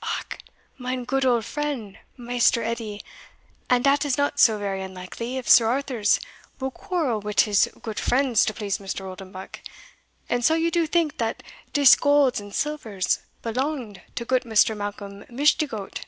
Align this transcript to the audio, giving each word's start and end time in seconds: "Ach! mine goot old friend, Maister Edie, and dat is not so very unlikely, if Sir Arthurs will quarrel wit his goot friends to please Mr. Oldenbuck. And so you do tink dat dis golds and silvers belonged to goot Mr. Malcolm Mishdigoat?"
"Ach! 0.00 0.38
mine 0.78 1.02
goot 1.02 1.24
old 1.24 1.44
friend, 1.44 1.98
Maister 2.16 2.62
Edie, 2.62 3.02
and 3.68 3.82
dat 3.82 4.04
is 4.04 4.16
not 4.16 4.38
so 4.38 4.56
very 4.56 4.80
unlikely, 4.80 5.38
if 5.38 5.48
Sir 5.48 5.66
Arthurs 5.68 6.20
will 6.60 6.70
quarrel 6.70 7.20
wit 7.20 7.40
his 7.40 7.68
goot 7.82 7.98
friends 7.98 8.44
to 8.44 8.54
please 8.54 8.78
Mr. 8.78 9.00
Oldenbuck. 9.04 9.58
And 10.28 10.44
so 10.44 10.54
you 10.54 10.70
do 10.70 10.86
tink 10.86 11.16
dat 11.16 11.42
dis 11.72 11.96
golds 11.96 12.38
and 12.40 12.54
silvers 12.54 13.22
belonged 13.42 14.02
to 14.14 14.24
goot 14.24 14.44
Mr. 14.44 14.76
Malcolm 14.76 15.24
Mishdigoat?" 15.28 16.04